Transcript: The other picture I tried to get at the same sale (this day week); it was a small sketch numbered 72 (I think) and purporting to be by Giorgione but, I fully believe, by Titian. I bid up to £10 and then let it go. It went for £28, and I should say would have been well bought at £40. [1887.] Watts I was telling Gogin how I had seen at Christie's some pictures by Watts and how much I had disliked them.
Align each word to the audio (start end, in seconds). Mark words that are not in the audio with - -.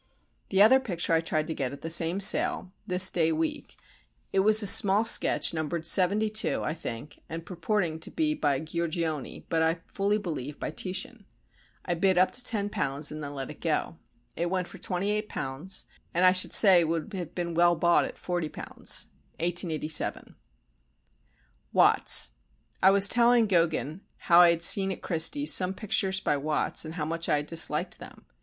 The 0.49 0.63
other 0.63 0.79
picture 0.79 1.13
I 1.13 1.21
tried 1.21 1.45
to 1.45 1.53
get 1.53 1.71
at 1.71 1.81
the 1.81 1.89
same 1.91 2.19
sale 2.21 2.71
(this 2.87 3.11
day 3.11 3.31
week); 3.31 3.75
it 4.33 4.39
was 4.39 4.63
a 4.63 4.65
small 4.65 5.05
sketch 5.05 5.53
numbered 5.53 5.85
72 5.85 6.63
(I 6.63 6.73
think) 6.73 7.21
and 7.29 7.45
purporting 7.45 7.99
to 7.99 8.09
be 8.09 8.33
by 8.33 8.59
Giorgione 8.61 9.45
but, 9.47 9.61
I 9.61 9.75
fully 9.85 10.17
believe, 10.17 10.59
by 10.59 10.71
Titian. 10.71 11.27
I 11.85 11.93
bid 11.93 12.17
up 12.17 12.31
to 12.31 12.39
£10 12.41 13.11
and 13.11 13.21
then 13.23 13.35
let 13.35 13.51
it 13.51 13.61
go. 13.61 13.99
It 14.35 14.49
went 14.49 14.67
for 14.67 14.79
£28, 14.79 15.83
and 16.15 16.25
I 16.25 16.31
should 16.31 16.51
say 16.51 16.83
would 16.83 17.13
have 17.13 17.35
been 17.35 17.53
well 17.53 17.75
bought 17.75 18.03
at 18.05 18.15
£40. 18.15 18.49
[1887.] 19.39 20.35
Watts 21.73 22.31
I 22.81 22.89
was 22.89 23.07
telling 23.07 23.45
Gogin 23.47 24.01
how 24.17 24.39
I 24.41 24.49
had 24.49 24.63
seen 24.63 24.91
at 24.91 25.03
Christie's 25.03 25.53
some 25.53 25.75
pictures 25.75 26.19
by 26.19 26.37
Watts 26.37 26.85
and 26.85 26.95
how 26.95 27.05
much 27.05 27.29
I 27.29 27.35
had 27.35 27.45
disliked 27.45 27.99
them. 27.99 28.25